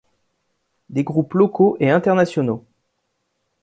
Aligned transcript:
Des 0.89 1.03
groupes 1.03 1.35
locaux 1.35 1.77
et 1.79 1.91
internationaux. 1.91 2.65